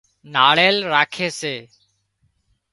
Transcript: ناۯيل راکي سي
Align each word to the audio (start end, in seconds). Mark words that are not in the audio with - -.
ناۯيل 0.33 0.77
راکي 0.91 1.27
سي 1.39 1.55